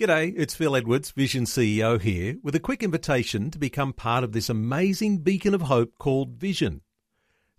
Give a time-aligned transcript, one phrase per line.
[0.00, 4.32] G'day, it's Phil Edwards, Vision CEO here, with a quick invitation to become part of
[4.32, 6.80] this amazing beacon of hope called Vision.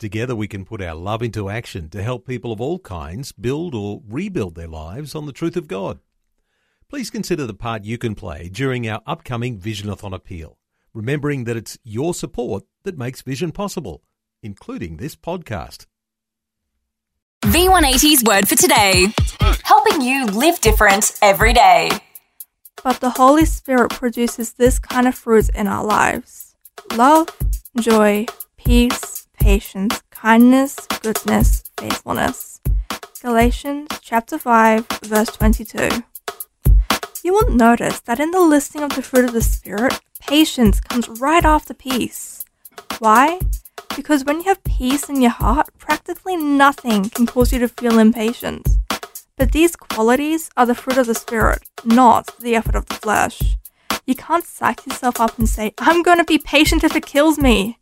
[0.00, 3.72] Together we can put our love into action to help people of all kinds build
[3.72, 6.00] or rebuild their lives on the truth of God.
[6.88, 10.58] Please consider the part you can play during our upcoming Visionathon appeal,
[10.92, 14.02] remembering that it's your support that makes Vision possible,
[14.42, 15.86] including this podcast.
[17.44, 19.06] V180's word for today
[19.62, 21.90] helping you live different every day.
[22.84, 26.54] But the Holy Spirit produces this kind of fruits in our lives
[26.94, 27.28] love,
[27.80, 28.26] joy,
[28.58, 32.60] peace, patience, kindness, goodness, faithfulness.
[33.22, 36.04] Galatians chapter 5, verse 22.
[37.24, 41.08] You will notice that in the listing of the fruit of the Spirit, patience comes
[41.08, 42.44] right after peace.
[42.98, 43.40] Why?
[43.96, 47.98] Because when you have peace in your heart, practically nothing can cause you to feel
[47.98, 48.68] impatient.
[49.36, 53.56] But these qualities are the fruit of the Spirit, not the effort of the flesh.
[54.06, 57.38] You can't psych yourself up and say, I'm going to be patient if it kills
[57.38, 57.78] me.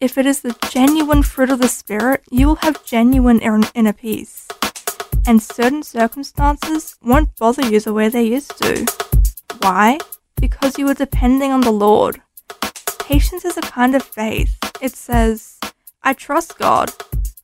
[0.00, 4.48] If it is the genuine fruit of the Spirit, you will have genuine inner peace.
[5.26, 8.84] And certain circumstances won't bother you the way they used to.
[9.58, 9.98] Why?
[10.40, 12.20] Because you are depending on the Lord.
[13.00, 14.56] Patience is a kind of faith.
[14.80, 15.58] It says,
[16.02, 16.92] I trust God.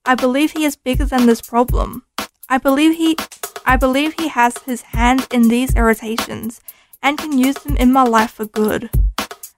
[0.05, 2.05] I believe He is bigger than this problem.
[2.48, 3.17] I believe He
[3.64, 6.60] I believe he has his hand in these irritations
[7.02, 8.91] and can use them in my life for good.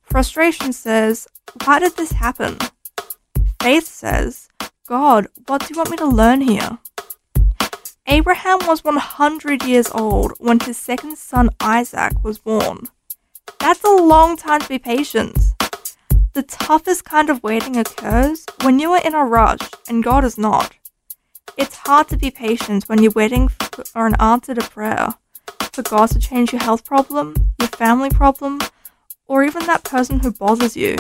[0.03, 1.27] Frustration says,
[1.65, 2.59] Why did this happen?
[3.63, 4.49] Faith says,
[4.87, 6.79] God, what do you want me to learn here?
[8.07, 12.89] Abraham was 100 years old when his second son Isaac was born.
[13.61, 15.37] That's a long time to be patient.
[16.35, 20.37] The toughest kind of waiting occurs when you are in a rush and God is
[20.37, 20.75] not.
[21.57, 23.49] It's hard to be patient when you're waiting
[23.87, 25.15] for an answer to prayer,
[25.73, 28.61] for God to change your health problem, your family problem,
[29.27, 30.97] or even that person who bothers you.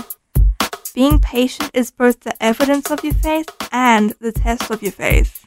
[0.95, 5.47] Being patient is both the evidence of your faith and the test of your faith.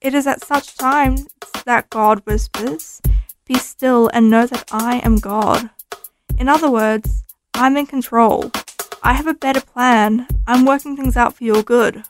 [0.00, 1.26] It is at such times
[1.64, 3.02] that God whispers,
[3.44, 5.70] Be still and know that I am God.
[6.38, 8.50] In other words, I'm in control.
[9.02, 10.26] I have a better plan.
[10.46, 12.04] I'm working things out for your good.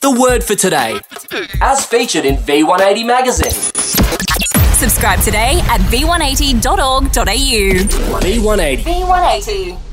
[0.00, 1.00] The word for today,
[1.60, 3.71] as featured in V180 magazine.
[4.82, 7.06] Subscribe today at v180.org.au.
[8.18, 8.82] V180.
[8.82, 9.91] V180.